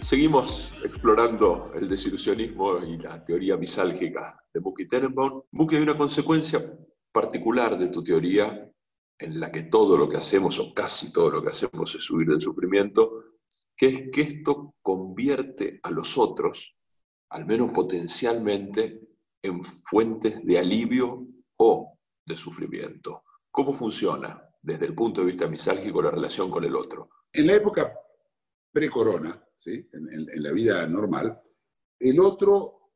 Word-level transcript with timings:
Seguimos 0.00 0.72
explorando 0.84 1.72
el 1.74 1.88
desilusionismo 1.88 2.78
y 2.78 2.96
la 2.96 3.24
teoría 3.24 3.56
misálgica 3.56 4.40
de 4.52 4.60
Bucky 4.60 4.88
Tenenbaum. 4.88 5.42
Bucky, 5.52 5.76
hay 5.76 5.82
una 5.82 5.96
consecuencia 5.96 6.68
particular 7.12 7.78
de 7.78 7.88
tu 7.88 8.02
teoría 8.02 8.68
en 9.18 9.40
la 9.40 9.50
que 9.50 9.62
todo 9.62 9.96
lo 9.96 10.08
que 10.08 10.18
hacemos, 10.18 10.58
o 10.58 10.74
casi 10.74 11.12
todo 11.12 11.30
lo 11.30 11.42
que 11.42 11.50
hacemos, 11.50 11.94
es 11.94 12.10
huir 12.10 12.28
del 12.28 12.40
sufrimiento, 12.40 13.24
que 13.76 13.86
es 13.88 14.10
que 14.12 14.20
esto 14.22 14.74
convierte 14.82 15.80
a 15.82 15.90
los 15.90 16.18
otros, 16.18 16.76
al 17.30 17.46
menos 17.46 17.72
potencialmente, 17.72 19.00
en 19.42 19.62
fuentes 19.62 20.44
de 20.44 20.58
alivio 20.58 21.26
o 21.58 21.98
de 22.24 22.36
sufrimiento. 22.36 23.22
¿Cómo 23.50 23.72
funciona 23.72 24.42
desde 24.60 24.86
el 24.86 24.94
punto 24.94 25.20
de 25.20 25.28
vista 25.28 25.46
misálgico 25.46 26.02
la 26.02 26.10
relación 26.10 26.50
con 26.50 26.64
el 26.64 26.74
otro? 26.74 27.10
En 27.32 27.46
la 27.46 27.54
época 27.54 27.94
pre-corona, 28.72 29.42
¿sí? 29.54 29.88
en, 29.92 30.42
la 30.42 30.52
vida 30.52 30.86
normal, 30.86 31.40
el 31.98 32.20
otro, 32.20 32.90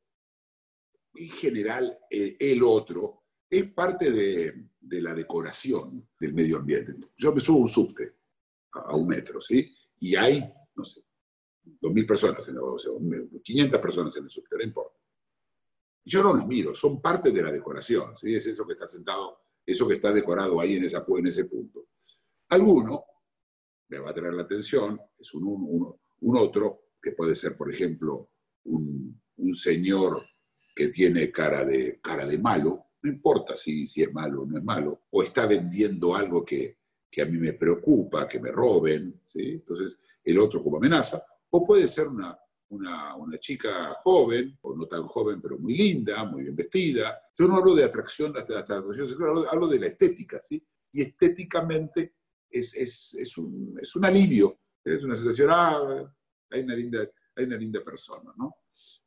en 1.14 1.30
general, 1.30 1.96
el 2.10 2.62
otro, 2.62 3.19
es 3.50 3.72
parte 3.72 4.12
de, 4.12 4.68
de 4.80 5.02
la 5.02 5.12
decoración 5.12 6.08
del 6.18 6.32
medio 6.32 6.58
ambiente. 6.58 6.94
Yo 7.16 7.34
me 7.34 7.40
subo 7.40 7.58
un 7.58 7.68
subte 7.68 8.14
a, 8.72 8.96
un 8.96 9.08
metro, 9.08 9.40
¿sí? 9.40 9.74
Y 9.98 10.14
hay, 10.14 10.40
no 10.74 10.84
sé, 10.84 11.02
2.000 11.64 12.06
personas, 12.06 12.48
en 12.48 12.54
el, 12.54 12.60
o 12.62 12.78
sea, 12.78 12.92
500 13.42 13.80
personas 13.80 14.16
en 14.16 14.24
el 14.24 14.30
subte, 14.30 14.56
no 14.56 14.62
importa. 14.62 14.98
Yo 16.04 16.22
no 16.22 16.32
los 16.32 16.46
miro, 16.46 16.74
son 16.74 17.02
parte 17.02 17.30
de 17.30 17.42
la 17.42 17.52
decoración, 17.52 18.16
¿sí? 18.16 18.34
Es 18.34 18.46
eso 18.46 18.66
que 18.66 18.74
está 18.74 18.86
sentado, 18.86 19.38
eso 19.66 19.86
que 19.86 19.94
está 19.94 20.12
decorado 20.12 20.60
ahí 20.60 20.76
en, 20.76 20.84
en 20.84 21.26
ese 21.26 21.44
punto. 21.44 21.88
Alguno 22.48 23.04
me 23.88 23.98
va 23.98 24.10
a 24.10 24.14
traer 24.14 24.34
la 24.34 24.42
atención, 24.42 25.00
es 25.18 25.34
un, 25.34 25.44
un, 25.44 25.94
un 26.20 26.38
otro, 26.38 26.84
que 27.02 27.12
puede 27.12 27.34
ser, 27.34 27.56
por 27.56 27.72
ejemplo, 27.72 28.30
un, 28.64 29.20
un 29.36 29.54
señor 29.54 30.24
que 30.74 30.88
tiene 30.88 31.30
cara 31.30 31.64
de, 31.64 32.00
cara 32.00 32.26
de 32.26 32.38
malo, 32.38 32.89
no 33.02 33.10
importa 33.10 33.56
si, 33.56 33.86
si 33.86 34.02
es 34.02 34.12
malo 34.12 34.42
o 34.42 34.46
no 34.46 34.58
es 34.58 34.64
malo, 34.64 35.02
o 35.10 35.22
está 35.22 35.46
vendiendo 35.46 36.14
algo 36.14 36.44
que, 36.44 36.78
que 37.10 37.22
a 37.22 37.26
mí 37.26 37.38
me 37.38 37.54
preocupa, 37.54 38.28
que 38.28 38.40
me 38.40 38.50
roben, 38.50 39.20
¿sí? 39.26 39.52
entonces 39.52 40.00
el 40.22 40.38
otro 40.38 40.62
como 40.62 40.76
amenaza, 40.76 41.24
o 41.50 41.66
puede 41.66 41.88
ser 41.88 42.08
una, 42.08 42.38
una, 42.68 43.16
una 43.16 43.38
chica 43.38 43.94
joven, 44.02 44.56
o 44.62 44.74
no 44.76 44.86
tan 44.86 45.06
joven, 45.06 45.40
pero 45.40 45.58
muy 45.58 45.76
linda, 45.76 46.24
muy 46.24 46.42
bien 46.42 46.54
vestida. 46.54 47.20
Yo 47.36 47.48
no 47.48 47.56
hablo 47.56 47.74
de 47.74 47.84
atracción, 47.84 48.36
hasta, 48.36 48.60
hasta 48.60 48.78
atracción 48.78 49.08
sexual, 49.08 49.46
hablo, 49.50 49.66
de 49.66 49.80
la 49.80 49.86
estética, 49.86 50.40
¿sí? 50.42 50.62
y 50.92 51.02
estéticamente 51.02 52.14
es, 52.48 52.74
es, 52.74 53.14
es, 53.14 53.38
un, 53.38 53.78
es 53.80 53.94
un 53.96 54.04
alivio, 54.04 54.60
es 54.84 55.02
una 55.02 55.14
sensación, 55.14 55.48
ah, 55.50 56.12
hay 56.50 56.62
una 56.62 56.74
linda, 56.74 57.08
hay 57.34 57.44
una 57.44 57.56
linda 57.56 57.82
persona, 57.82 58.32
¿no? 58.36 58.56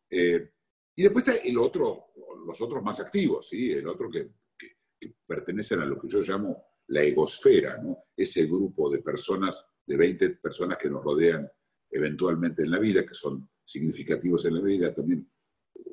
Eh, 0.10 0.50
y 0.96 1.04
después 1.04 1.28
está 1.28 1.42
el 1.44 1.58
otro, 1.58 2.13
los 2.46 2.62
otros 2.62 2.84
más 2.84 3.00
activos, 3.00 3.50
¿sí? 3.50 3.72
El 3.72 3.88
otro 3.88 4.10
que, 4.10 4.30
que- 4.58 4.78
que 5.00 5.16
pertenecen 5.26 5.80
a 5.82 5.86
lo 5.86 6.00
que 6.00 6.08
yo 6.08 6.22
llamo 6.22 6.64
la 6.88 7.02
egosfera, 7.04 7.78
¿no? 7.82 8.06
Ese 8.16 8.46
grupo 8.46 8.90
de 8.90 9.00
personas, 9.00 9.66
de 9.86 9.98
20 9.98 10.30
personas 10.32 10.78
que 10.78 10.90
nos 10.90 11.04
rodean 11.04 11.50
eventualmente 11.90 12.64
en 12.64 12.72
la 12.72 12.80
vida, 12.80 13.06
que 13.06 13.14
son 13.14 13.50
significativos 13.64 14.46
en 14.46 14.56
la 14.56 14.62
vida, 14.62 14.94
también 14.94 15.30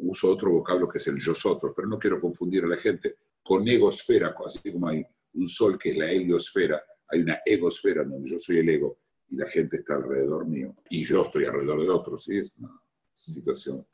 uso 0.02 0.30
otro 0.30 0.50
vocablo 0.50 0.88
que 0.88 0.98
es 0.98 1.06
el 1.08 1.18
yo 1.20 1.32
otro, 1.44 1.74
pero 1.74 1.86
no 1.88 1.98
quiero 1.98 2.20
confundir 2.20 2.64
a 2.64 2.68
la 2.68 2.76
gente 2.76 3.16
con 3.42 3.66
egosfera, 3.68 4.34
así 4.44 4.72
como 4.72 4.88
hay 4.88 5.04
un 5.34 5.46
sol 5.46 5.78
que 5.78 5.90
es 5.90 5.96
la 5.96 6.10
heliosfera, 6.10 6.82
hay 7.08 7.20
una 7.20 7.40
egosfera 7.44 8.04
donde 8.04 8.30
yo 8.30 8.38
soy 8.38 8.58
el 8.58 8.68
ego 8.68 8.98
y 9.28 9.36
la 9.36 9.46
gente 9.48 9.76
está 9.76 9.94
alrededor 9.94 10.46
mío 10.46 10.74
y 10.88 11.04
yo 11.04 11.22
estoy 11.22 11.44
alrededor 11.44 11.82
de 11.82 11.90
otros, 11.90 12.24
¿sí? 12.24 12.38
Es 12.38 12.52
una 12.58 12.80
situación 13.12 13.86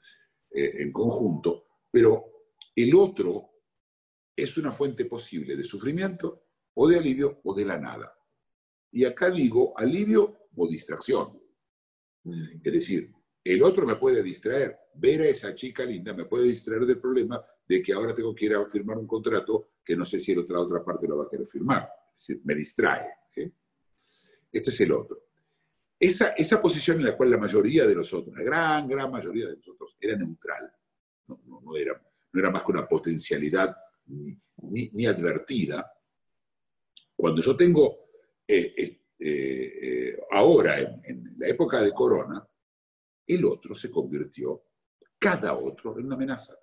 eh, 0.51 0.73
en 0.79 0.93
conjunto, 0.93 1.66
otro 3.17 3.51
es 4.37 4.59
una 4.59 4.71
fuente 4.71 5.07
posible 5.07 5.57
de 5.57 5.65
sufrimiento 5.65 6.49
o 6.75 6.87
de 6.87 6.99
alivio 6.99 7.41
o 7.45 7.55
de 7.55 7.65
la 7.65 7.79
nada. 7.79 8.15
Y 8.93 9.05
acá 9.05 9.31
digo 9.31 9.73
alivio 9.79 10.49
o 10.55 10.69
distracción. 10.69 11.41
Es 12.63 12.73
decir, 12.73 13.11
el 13.43 13.63
otro 13.63 13.87
me 13.87 13.97
puede 13.97 14.23
distraer, 14.23 14.77
ver 14.95 15.23
a 15.23 15.29
esa 15.29 15.55
chica 15.55 15.85
linda 15.85 16.13
me 16.13 16.27
puede 16.27 16.49
distraer 16.49 16.85
del 16.85 16.99
problema 16.99 17.43
de 17.67 17.83
que 17.83 17.93
ahora 17.93 18.15
tengo 18.15 18.35
que 18.35 18.47
ir 18.47 18.55
a 18.55 18.69
firmar 18.69 18.99
un 18.99 19.07
contrato 19.07 19.71
que 19.83 19.97
no 19.97 20.05
sé 20.05 20.21
si 20.21 20.35
la 20.35 20.43
otra, 20.43 20.61
otra 20.61 20.85
parte 20.85 21.09
lo 21.09 21.17
va 21.17 21.25
a 21.25 21.31
querer 21.31 21.47
firmar. 21.47 21.89
Es 22.15 22.27
decir, 22.27 22.43
me 22.45 22.55
distrae. 22.55 23.09
Este 24.53 24.71
es 24.71 24.81
el 24.81 24.93
otro. 24.93 25.23
Esa, 25.99 26.31
esa 26.31 26.61
posición 26.61 26.99
en 26.99 27.07
la 27.07 27.17
cual 27.17 27.31
la 27.31 27.39
mayoría 27.39 27.87
de 27.87 27.95
los 27.95 28.13
otros, 28.13 28.37
la 28.37 28.43
gran, 28.43 28.89
gran 28.89 29.11
mayoría 29.11 29.49
de 29.49 29.57
nosotros, 29.57 29.97
era 30.01 30.17
neutral. 30.17 30.73
No, 31.27 31.41
no, 31.47 31.61
no 31.61 31.77
era, 31.77 32.01
no 32.37 32.41
era 32.41 32.51
más 32.51 32.63
que 32.65 32.73
una 32.73 32.87
potencialidad 32.87 33.75
ni, 34.07 34.39
ni- 34.93 35.07
advertida. 35.07 35.91
Cuando 37.17 37.41
yo 37.41 37.57
tengo 37.57 38.09
eh, 38.47 38.75
eh, 38.77 39.01
eh, 39.19 40.19
ahora, 40.31 40.79
en 40.79 41.35
la 41.39 41.49
época 41.49 41.81
de 41.81 41.93
Corona, 41.93 42.47
el 43.27 43.45
otro 43.47 43.75
se 43.75 43.91
convirtió, 43.91 44.63
cada 45.19 45.57
otro, 45.57 45.99
en 45.99 46.05
una 46.07 46.15
amenaza. 46.15 46.55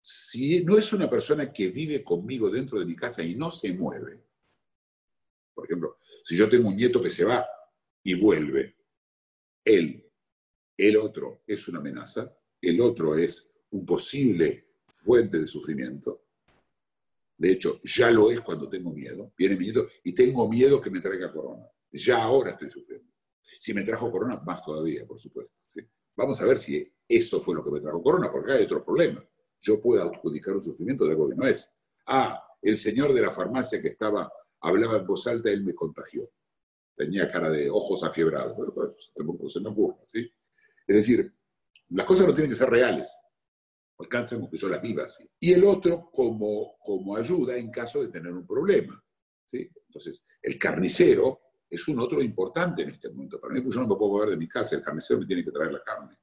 Si 0.00 0.64
no 0.64 0.78
es 0.78 0.92
una 0.94 1.08
persona 1.10 1.52
que 1.52 1.68
vive 1.68 2.02
conmigo 2.02 2.48
dentro 2.50 2.78
de 2.78 2.86
mi 2.86 2.96
casa 2.96 3.22
y 3.22 3.34
no 3.34 3.50
se 3.50 3.72
mueve, 3.74 4.24
por 5.54 5.66
ejemplo, 5.66 5.98
si 6.24 6.36
yo 6.36 6.48
tengo 6.48 6.68
un 6.68 6.76
nieto 6.76 7.02
que 7.02 7.10
se 7.10 7.24
va 7.24 7.46
y 8.02 8.14
vuelve, 8.14 8.76
él, 9.64 10.10
el 10.76 10.96
otro 10.96 11.42
es 11.46 11.68
una 11.68 11.78
amenaza, 11.78 12.34
el 12.60 12.80
otro 12.80 13.16
es 13.16 13.53
un 13.74 13.84
posible 13.84 14.68
fuente 14.88 15.38
de 15.38 15.46
sufrimiento. 15.46 16.22
De 17.36 17.50
hecho, 17.50 17.80
ya 17.82 18.10
lo 18.10 18.30
es 18.30 18.40
cuando 18.40 18.68
tengo 18.68 18.92
miedo. 18.92 19.32
Viene 19.36 19.56
mi 19.56 19.64
nieto 19.64 19.88
y 20.04 20.14
tengo 20.14 20.48
miedo 20.48 20.80
que 20.80 20.90
me 20.90 21.00
traiga 21.00 21.32
corona. 21.32 21.68
Ya 21.92 22.22
ahora 22.22 22.52
estoy 22.52 22.70
sufriendo. 22.70 23.10
Si 23.42 23.74
me 23.74 23.82
trajo 23.82 24.10
corona, 24.10 24.40
más 24.40 24.62
todavía, 24.64 25.04
por 25.04 25.18
supuesto. 25.18 25.52
Vamos 26.16 26.40
a 26.40 26.46
ver 26.46 26.58
si 26.58 26.88
eso 27.08 27.40
fue 27.40 27.56
lo 27.56 27.64
que 27.64 27.72
me 27.72 27.80
trajo 27.80 28.00
corona, 28.00 28.30
porque 28.30 28.52
hay 28.52 28.64
otro 28.64 28.84
problema. 28.84 29.26
Yo 29.60 29.80
puedo 29.80 30.04
adjudicar 30.04 30.54
un 30.54 30.62
sufrimiento 30.62 31.04
de 31.04 31.10
algo 31.10 31.28
que 31.28 31.34
no 31.34 31.46
es. 31.46 31.74
Ah, 32.06 32.40
el 32.62 32.76
señor 32.76 33.12
de 33.12 33.22
la 33.22 33.32
farmacia 33.32 33.82
que 33.82 33.88
estaba, 33.88 34.32
hablaba 34.60 34.98
en 34.98 35.06
voz 35.06 35.26
alta, 35.26 35.50
él 35.50 35.64
me 35.64 35.74
contagió. 35.74 36.30
Tenía 36.94 37.28
cara 37.28 37.50
de 37.50 37.68
ojos 37.68 38.04
afiebrados. 38.04 38.56
Bueno, 38.56 38.72
pues, 38.72 39.52
se 39.52 39.60
me 39.60 39.68
ocurre, 39.68 39.96
¿sí? 40.04 40.30
Es 40.86 40.96
decir, 40.96 41.34
las 41.88 42.06
cosas 42.06 42.28
no 42.28 42.32
tienen 42.34 42.50
que 42.50 42.56
ser 42.56 42.70
reales. 42.70 43.16
Alcanzan 43.98 44.40
con 44.40 44.50
que 44.50 44.56
yo 44.56 44.68
las 44.68 44.82
viva 44.82 45.04
así. 45.04 45.28
Y 45.38 45.52
el 45.52 45.64
otro 45.64 46.10
como, 46.10 46.76
como 46.78 47.16
ayuda 47.16 47.56
en 47.56 47.70
caso 47.70 48.02
de 48.02 48.08
tener 48.08 48.32
un 48.32 48.46
problema. 48.46 49.02
¿sí? 49.44 49.70
Entonces, 49.86 50.24
el 50.42 50.58
carnicero 50.58 51.40
es 51.70 51.86
un 51.88 52.00
otro 52.00 52.20
importante 52.20 52.82
en 52.82 52.90
este 52.90 53.08
momento. 53.08 53.40
Para 53.40 53.54
mí, 53.54 53.60
pues 53.60 53.74
yo 53.74 53.80
no 53.82 53.88
me 53.88 53.96
puedo 53.96 54.12
mover 54.12 54.30
de 54.30 54.36
mi 54.36 54.48
casa, 54.48 54.76
el 54.76 54.82
carnicero 54.82 55.20
me 55.20 55.26
tiene 55.26 55.44
que 55.44 55.50
traer 55.50 55.72
la 55.72 55.82
carne. 55.82 56.16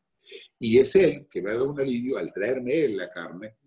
Y 0.60 0.78
es 0.78 0.96
él 0.96 1.28
que 1.30 1.42
me 1.42 1.52
ha 1.52 1.54
dado 1.54 1.72
un 1.72 1.80
alivio 1.80 2.18
al 2.18 2.32
traerme 2.32 2.84
él 2.84 2.98
la 2.98 3.10
carne 3.10 3.58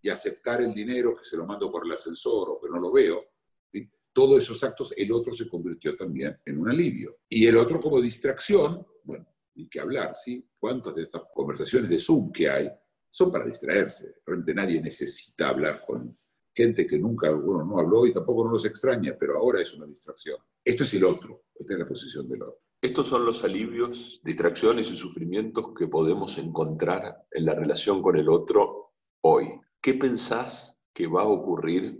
y 0.00 0.08
aceptar 0.08 0.60
el 0.62 0.74
dinero 0.74 1.16
que 1.16 1.24
se 1.24 1.36
lo 1.36 1.46
mando 1.46 1.70
por 1.70 1.84
el 1.84 1.92
ascensor 1.92 2.50
o 2.50 2.60
que 2.60 2.68
no 2.68 2.78
lo 2.78 2.92
veo. 2.92 3.24
¿sí? 3.72 3.88
Todos 4.12 4.42
esos 4.42 4.62
actos, 4.62 4.92
el 4.96 5.10
otro 5.12 5.32
se 5.32 5.48
convirtió 5.48 5.96
también 5.96 6.38
en 6.44 6.58
un 6.58 6.70
alivio. 6.70 7.20
Y 7.28 7.46
el 7.46 7.56
otro 7.56 7.80
como 7.80 8.00
distracción, 8.00 8.86
bueno, 9.02 9.26
ni 9.54 9.68
que 9.68 9.80
hablar, 9.80 10.14
¿sí? 10.16 10.46
¿Cuántas 10.58 10.94
de 10.94 11.02
estas 11.04 11.22
conversaciones 11.32 11.88
de 11.88 11.98
Zoom 11.98 12.32
que 12.32 12.48
hay 12.48 12.70
son 13.14 13.30
para 13.30 13.46
distraerse? 13.46 14.16
Realmente 14.26 14.54
nadie 14.54 14.80
necesita 14.80 15.48
hablar 15.48 15.84
con 15.86 16.18
gente 16.52 16.84
que 16.84 16.98
nunca 16.98 17.32
uno 17.32 17.64
no 17.64 17.78
habló 17.78 18.06
y 18.06 18.12
tampoco 18.12 18.44
no 18.44 18.50
los 18.50 18.64
extraña, 18.64 19.16
pero 19.16 19.38
ahora 19.38 19.62
es 19.62 19.72
una 19.74 19.86
distracción. 19.86 20.38
Esto 20.64 20.82
es 20.82 20.94
el 20.94 21.04
otro, 21.04 21.44
esta 21.54 21.74
es 21.74 21.78
la 21.78 21.86
posición 21.86 22.28
del 22.28 22.42
otro. 22.42 22.60
Estos 22.82 23.06
son 23.06 23.24
los 23.24 23.44
alivios, 23.44 24.20
distracciones 24.24 24.90
y 24.90 24.96
sufrimientos 24.96 25.72
que 25.78 25.86
podemos 25.86 26.36
encontrar 26.38 27.24
en 27.30 27.44
la 27.44 27.54
relación 27.54 28.02
con 28.02 28.16
el 28.16 28.28
otro 28.28 28.94
hoy. 29.20 29.48
¿Qué 29.80 29.94
pensás 29.94 30.76
que 30.92 31.06
va 31.06 31.22
a 31.22 31.28
ocurrir 31.28 31.96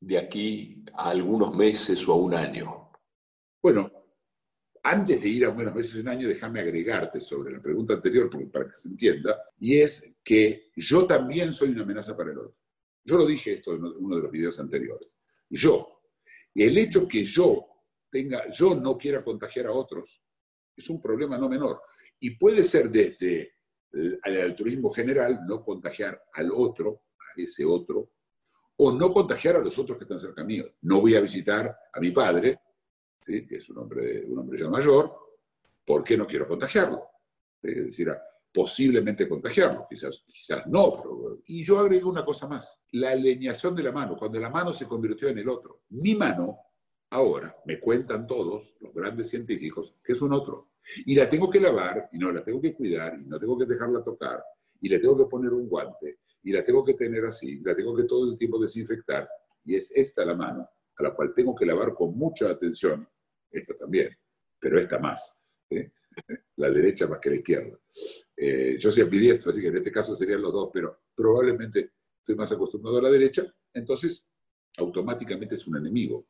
de 0.00 0.18
aquí 0.18 0.84
a 0.92 1.10
algunos 1.10 1.54
meses 1.54 2.06
o 2.08 2.14
a 2.14 2.16
un 2.16 2.34
año? 2.34 2.77
Antes 4.90 5.20
de 5.20 5.28
ir 5.28 5.44
a 5.44 5.50
buenos 5.50 5.74
meses 5.74 5.96
y 5.96 6.00
un 6.00 6.08
año, 6.08 6.26
déjame 6.26 6.60
agregarte 6.60 7.20
sobre 7.20 7.52
la 7.52 7.60
pregunta 7.60 7.92
anterior 7.92 8.30
para 8.50 8.70
que 8.70 8.74
se 8.74 8.88
entienda, 8.88 9.38
y 9.60 9.80
es 9.80 10.14
que 10.24 10.70
yo 10.76 11.06
también 11.06 11.52
soy 11.52 11.68
una 11.72 11.82
amenaza 11.82 12.16
para 12.16 12.32
el 12.32 12.38
otro. 12.38 12.56
Yo 13.04 13.18
lo 13.18 13.26
dije 13.26 13.52
esto 13.52 13.74
en 13.74 13.84
uno 13.84 14.16
de 14.16 14.22
los 14.22 14.30
videos 14.30 14.58
anteriores. 14.58 15.10
Yo, 15.50 16.00
el 16.54 16.78
hecho 16.78 17.06
que 17.06 17.22
yo 17.22 17.66
tenga, 18.10 18.48
yo 18.48 18.76
no 18.76 18.96
quiera 18.96 19.22
contagiar 19.22 19.66
a 19.66 19.72
otros, 19.72 20.22
es 20.74 20.88
un 20.88 21.02
problema 21.02 21.36
no 21.36 21.50
menor. 21.50 21.82
Y 22.20 22.38
puede 22.38 22.64
ser 22.64 22.88
desde 22.90 23.56
el 23.92 24.40
altruismo 24.40 24.90
general, 24.90 25.40
no 25.46 25.62
contagiar 25.62 26.18
al 26.32 26.50
otro, 26.50 27.02
a 27.18 27.38
ese 27.38 27.62
otro, 27.62 28.12
o 28.76 28.90
no 28.92 29.12
contagiar 29.12 29.56
a 29.56 29.62
los 29.62 29.78
otros 29.78 29.98
que 29.98 30.04
están 30.04 30.18
cerca 30.18 30.42
mío. 30.44 30.64
No 30.80 31.02
voy 31.02 31.14
a 31.14 31.20
visitar 31.20 31.76
a 31.92 32.00
mi 32.00 32.10
padre, 32.10 32.58
¿sí? 33.20 33.46
que 33.46 33.56
es 33.56 33.68
un 33.70 33.78
hombre, 33.78 34.24
un 34.26 34.38
hombre 34.38 34.60
ya 34.60 34.68
mayor, 34.68 35.14
porque 35.84 36.16
no 36.16 36.26
quiero 36.26 36.46
contagiarlo. 36.46 37.02
Es 37.62 37.86
decir, 37.86 38.08
posiblemente 38.52 39.28
contagiarlo, 39.28 39.86
quizás, 39.88 40.24
quizás 40.26 40.66
no. 40.66 41.38
Y 41.46 41.62
yo 41.62 41.78
agrego 41.78 42.10
una 42.10 42.24
cosa 42.24 42.46
más, 42.48 42.82
la 42.92 43.10
alineación 43.10 43.74
de 43.74 43.82
la 43.82 43.92
mano, 43.92 44.16
cuando 44.16 44.40
la 44.40 44.50
mano 44.50 44.72
se 44.72 44.86
convirtió 44.86 45.28
en 45.28 45.38
el 45.38 45.48
otro. 45.48 45.82
Mi 45.90 46.14
mano, 46.14 46.58
ahora, 47.10 47.54
me 47.66 47.78
cuentan 47.78 48.26
todos, 48.26 48.74
los 48.80 48.92
grandes 48.92 49.28
científicos, 49.28 49.94
que 50.02 50.12
es 50.12 50.22
un 50.22 50.32
otro. 50.32 50.70
Y 51.04 51.14
la 51.14 51.28
tengo 51.28 51.50
que 51.50 51.60
lavar, 51.60 52.08
y 52.12 52.18
no 52.18 52.32
la 52.32 52.42
tengo 52.42 52.60
que 52.60 52.74
cuidar, 52.74 53.18
y 53.20 53.26
no 53.26 53.38
tengo 53.38 53.58
que 53.58 53.66
dejarla 53.66 54.02
tocar, 54.02 54.42
y 54.80 54.88
le 54.88 54.98
tengo 54.98 55.16
que 55.16 55.26
poner 55.26 55.52
un 55.52 55.68
guante, 55.68 56.18
y 56.42 56.52
la 56.52 56.64
tengo 56.64 56.84
que 56.84 56.94
tener 56.94 57.24
así, 57.26 57.60
la 57.60 57.76
tengo 57.76 57.94
que 57.94 58.04
todo 58.04 58.30
el 58.30 58.38
tiempo 58.38 58.58
desinfectar, 58.58 59.28
y 59.64 59.76
es 59.76 59.90
esta 59.94 60.24
la 60.24 60.34
mano, 60.34 60.68
a 60.98 61.02
la 61.02 61.14
cual 61.14 61.32
tengo 61.34 61.54
que 61.54 61.64
lavar 61.64 61.94
con 61.94 62.16
mucha 62.16 62.50
atención, 62.50 63.08
esta 63.50 63.76
también, 63.76 64.16
pero 64.58 64.78
esta 64.78 64.98
más, 64.98 65.38
la 66.56 66.70
derecha 66.70 67.06
más 67.06 67.20
que 67.20 67.30
la 67.30 67.36
izquierda. 67.36 67.78
Eh, 68.36 68.76
yo 68.78 68.90
soy 68.90 69.04
ambidiestro, 69.04 69.50
así 69.50 69.60
que 69.60 69.68
en 69.68 69.76
este 69.76 69.92
caso 69.92 70.14
serían 70.14 70.42
los 70.42 70.52
dos, 70.52 70.70
pero 70.72 71.02
probablemente 71.14 71.92
estoy 72.18 72.34
más 72.36 72.50
acostumbrado 72.52 72.98
a 72.98 73.02
la 73.02 73.10
derecha, 73.10 73.44
entonces 73.72 74.28
automáticamente 74.76 75.54
es 75.54 75.66
un 75.66 75.76
enemigo. 75.76 76.28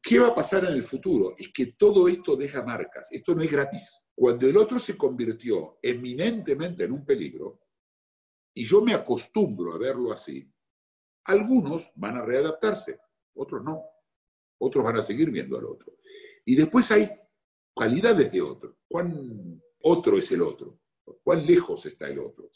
¿Qué 0.00 0.18
va 0.18 0.28
a 0.28 0.34
pasar 0.34 0.66
en 0.66 0.72
el 0.72 0.84
futuro? 0.84 1.34
Es 1.38 1.48
que 1.52 1.72
todo 1.78 2.08
esto 2.08 2.36
deja 2.36 2.62
marcas, 2.62 3.08
esto 3.10 3.34
no 3.34 3.42
es 3.42 3.50
gratis. 3.50 4.06
Cuando 4.14 4.46
el 4.46 4.56
otro 4.58 4.78
se 4.78 4.96
convirtió 4.96 5.78
eminentemente 5.80 6.84
en 6.84 6.92
un 6.92 7.04
peligro, 7.06 7.62
y 8.54 8.64
yo 8.64 8.82
me 8.82 8.92
acostumbro 8.92 9.72
a 9.72 9.78
verlo 9.78 10.12
así, 10.12 10.46
algunos 11.24 11.90
van 11.96 12.18
a 12.18 12.24
readaptarse, 12.24 13.00
otros 13.34 13.62
no. 13.64 13.82
Otros 14.58 14.84
van 14.84 14.96
a 14.96 15.02
seguir 15.02 15.30
viendo 15.30 15.58
al 15.58 15.64
otro. 15.64 15.96
Y 16.44 16.54
después 16.54 16.90
hay 16.90 17.10
cualidades 17.72 18.30
de 18.30 18.40
otro. 18.40 18.78
¿Cuán 18.88 19.60
otro 19.82 20.18
es 20.18 20.30
el 20.32 20.42
otro? 20.42 20.80
¿Cuán 21.22 21.44
lejos 21.44 21.84
está 21.86 22.08
el 22.08 22.18
otro? 22.18 22.50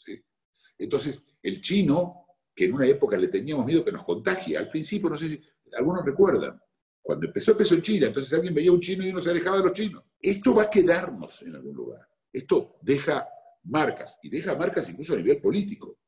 Entonces, 0.78 1.24
el 1.42 1.60
chino, 1.60 2.26
que 2.54 2.66
en 2.66 2.74
una 2.74 2.86
época 2.86 3.16
le 3.16 3.28
teníamos 3.28 3.66
miedo 3.66 3.84
que 3.84 3.92
nos 3.92 4.04
contagie, 4.04 4.56
al 4.56 4.70
principio, 4.70 5.10
no 5.10 5.16
sé 5.16 5.28
si 5.28 5.42
algunos 5.72 6.04
recuerdan, 6.04 6.60
cuando 7.02 7.26
empezó, 7.26 7.52
empezó 7.52 7.74
en 7.74 7.82
China, 7.82 8.06
entonces 8.08 8.32
alguien 8.32 8.54
veía 8.54 8.72
un 8.72 8.80
chino 8.80 9.04
y 9.04 9.10
uno 9.10 9.20
se 9.20 9.30
alejaba 9.30 9.58
de 9.58 9.64
los 9.64 9.72
chinos. 9.72 10.04
Esto 10.20 10.54
va 10.54 10.64
a 10.64 10.70
quedarnos 10.70 11.42
en 11.42 11.54
algún 11.54 11.74
lugar. 11.74 12.06
Esto 12.32 12.76
deja 12.82 13.26
marcas, 13.64 14.18
y 14.22 14.28
deja 14.28 14.54
marcas 14.54 14.88
incluso 14.90 15.14
a 15.14 15.16
nivel 15.16 15.40
político. 15.40 15.98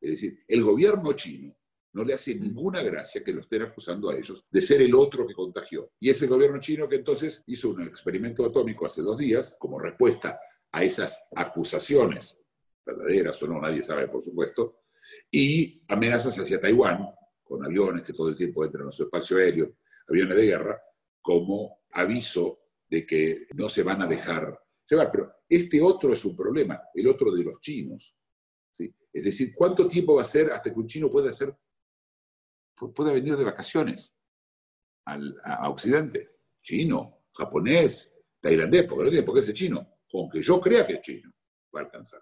Es 0.00 0.10
decir, 0.10 0.44
el 0.46 0.62
gobierno 0.62 1.12
chino 1.14 1.56
no 1.92 2.04
le 2.04 2.14
hace 2.14 2.34
ninguna 2.34 2.82
gracia 2.82 3.22
que 3.22 3.32
lo 3.32 3.40
estén 3.40 3.62
acusando 3.62 4.10
a 4.10 4.16
ellos 4.16 4.44
de 4.50 4.62
ser 4.62 4.80
el 4.82 4.94
otro 4.94 5.26
que 5.26 5.34
contagió. 5.34 5.92
Y 6.00 6.10
ese 6.10 6.26
gobierno 6.26 6.60
chino 6.60 6.88
que 6.88 6.96
entonces 6.96 7.42
hizo 7.46 7.70
un 7.70 7.82
experimento 7.82 8.44
atómico 8.44 8.86
hace 8.86 9.02
dos 9.02 9.18
días 9.18 9.56
como 9.58 9.78
respuesta 9.78 10.40
a 10.72 10.82
esas 10.82 11.22
acusaciones, 11.36 12.38
verdaderas 12.84 13.42
o 13.42 13.46
no, 13.46 13.60
nadie 13.60 13.82
sabe 13.82 14.08
por 14.08 14.22
supuesto, 14.22 14.80
y 15.30 15.82
amenazas 15.88 16.38
hacia 16.38 16.60
Taiwán 16.60 17.08
con 17.42 17.64
aviones 17.64 18.02
que 18.02 18.14
todo 18.14 18.28
el 18.28 18.36
tiempo 18.36 18.64
entran 18.64 18.88
a 18.88 18.92
su 18.92 19.04
espacio 19.04 19.36
aéreo, 19.36 19.76
aviones 20.08 20.36
de 20.36 20.46
guerra, 20.46 20.82
como 21.20 21.82
aviso 21.90 22.60
de 22.88 23.06
que 23.06 23.46
no 23.54 23.68
se 23.68 23.82
van 23.82 24.02
a 24.02 24.06
dejar 24.06 24.58
llevar. 24.88 25.10
Pero 25.12 25.32
este 25.48 25.82
otro 25.82 26.12
es 26.12 26.24
un 26.24 26.34
problema, 26.34 26.80
el 26.94 27.06
otro 27.08 27.30
de 27.30 27.44
los 27.44 27.60
chinos. 27.60 28.16
¿sí? 28.70 28.94
Es 29.12 29.24
decir, 29.24 29.52
¿cuánto 29.54 29.86
tiempo 29.86 30.14
va 30.14 30.22
a 30.22 30.26
ser 30.26 30.50
hasta 30.50 30.72
que 30.72 30.80
un 30.80 30.86
chino 30.86 31.10
pueda 31.10 31.30
hacer 31.30 31.54
puede 32.90 33.14
venir 33.14 33.36
de 33.36 33.44
vacaciones 33.44 34.14
a, 35.06 35.68
Occidente. 35.68 36.30
Chino, 36.62 37.24
japonés, 37.34 38.16
tailandés, 38.40 38.84
porque 38.84 39.04
no 39.04 39.10
tiene 39.10 39.26
por 39.26 39.34
qué 39.34 39.42
ser 39.42 39.54
chino. 39.54 39.86
Aunque 40.12 40.42
yo 40.42 40.60
crea 40.60 40.86
que 40.86 40.94
es 40.94 41.00
chino, 41.00 41.32
va 41.74 41.80
a 41.80 41.84
alcanzar. 41.84 42.20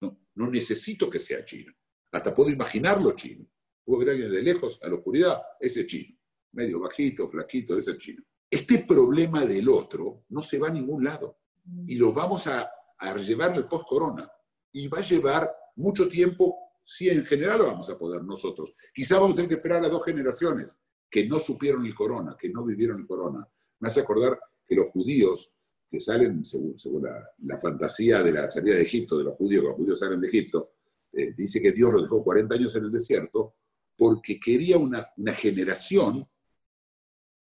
No, 0.00 0.20
no 0.34 0.50
necesito 0.50 1.08
que 1.08 1.18
sea 1.18 1.44
chino. 1.44 1.72
Hasta 2.12 2.34
puedo 2.34 2.50
imaginarlo 2.50 3.12
chino. 3.12 3.46
Puedo 3.84 4.00
ver 4.00 4.08
a 4.08 4.12
alguien 4.12 4.30
de 4.30 4.42
lejos, 4.42 4.82
a 4.82 4.88
la 4.88 4.96
oscuridad, 4.96 5.40
ese 5.60 5.86
chino. 5.86 6.18
Medio 6.52 6.80
bajito, 6.80 7.28
flaquito, 7.28 7.78
ese 7.78 7.92
es 7.92 7.98
chino. 7.98 8.22
Este 8.50 8.80
problema 8.80 9.44
del 9.44 9.68
otro 9.68 10.24
no 10.30 10.42
se 10.42 10.58
va 10.58 10.68
a 10.68 10.72
ningún 10.72 11.04
lado. 11.04 11.38
Y 11.86 11.96
lo 11.96 12.12
vamos 12.12 12.46
a, 12.46 12.70
a 12.98 13.16
llevar 13.16 13.54
el 13.56 13.66
post-corona. 13.66 14.30
Y 14.72 14.88
va 14.88 14.98
a 14.98 15.02
llevar 15.02 15.50
mucho 15.76 16.08
tiempo 16.08 16.67
si 16.90 17.10
en 17.10 17.22
general 17.22 17.58
lo 17.58 17.66
vamos 17.66 17.90
a 17.90 17.98
poder 17.98 18.24
nosotros. 18.24 18.74
Quizá 18.94 19.18
vamos 19.18 19.32
a 19.32 19.36
tener 19.36 19.48
que 19.50 19.56
esperar 19.56 19.84
a 19.84 19.90
dos 19.90 20.02
generaciones 20.02 20.78
que 21.10 21.28
no 21.28 21.38
supieron 21.38 21.84
el 21.84 21.94
corona, 21.94 22.34
que 22.40 22.48
no 22.48 22.64
vivieron 22.64 23.00
el 23.00 23.06
corona. 23.06 23.46
Me 23.80 23.88
hace 23.88 24.00
acordar 24.00 24.40
que 24.66 24.74
los 24.74 24.86
judíos 24.86 25.54
que 25.90 26.00
salen, 26.00 26.42
según, 26.42 26.78
según 26.78 27.02
la, 27.02 27.58
fantasía 27.58 28.22
de 28.22 28.32
la 28.32 28.48
salida 28.48 28.76
de 28.76 28.82
Egipto, 28.82 29.18
de 29.18 29.24
los 29.24 29.34
judíos, 29.34 29.64
que 29.64 29.68
los 29.68 29.76
judíos 29.76 30.00
salen 30.00 30.18
de 30.18 30.28
Egipto, 30.28 30.76
eh, 31.12 31.34
dice 31.36 31.60
que 31.60 31.72
Dios 31.72 31.92
los 31.92 32.04
dejó 32.04 32.24
40 32.24 32.54
años 32.54 32.74
en 32.74 32.84
el 32.84 32.90
desierto 32.90 33.56
porque 33.94 34.40
quería 34.40 34.78
una, 34.78 35.08
una 35.18 35.34
generación 35.34 36.26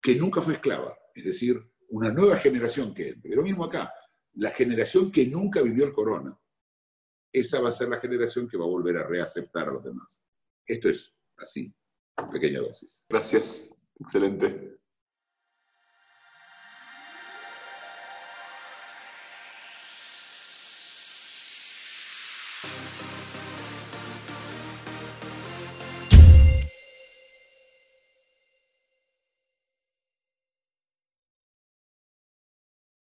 que 0.01 0.15
nunca 0.15 0.41
fue 0.41 0.53
esclava, 0.53 0.97
es 1.13 1.25
decir, 1.25 1.61
una 1.89 2.09
nueva 2.09 2.37
generación 2.37 2.93
que 2.93 3.09
entre. 3.09 3.35
Lo 3.35 3.43
mismo 3.43 3.65
acá, 3.65 3.91
la 4.35 4.51
generación 4.51 5.11
que 5.11 5.27
nunca 5.27 5.61
vivió 5.61 5.83
el 5.83 5.93
corona 5.93 6.39
esa 7.39 7.59
va 7.59 7.69
a 7.69 7.71
ser 7.71 7.89
la 7.89 7.99
generación 7.99 8.47
que 8.47 8.57
va 8.57 8.63
a 8.63 8.69
volver 8.69 8.97
a 8.97 9.03
reaceptar 9.03 9.67
a 9.67 9.73
los 9.73 9.83
demás. 9.83 10.23
Esto 10.65 10.89
es 10.89 11.13
así, 11.37 11.73
pequeña 12.31 12.61
dosis. 12.61 13.03
Gracias, 13.09 13.75
excelente. 13.99 14.75